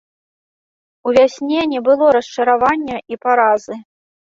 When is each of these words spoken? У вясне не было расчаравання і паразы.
У 1.09 1.13
вясне 1.17 1.61
не 1.75 1.79
было 1.89 2.05
расчаравання 2.17 2.97
і 3.15 3.23
паразы. 3.29 3.81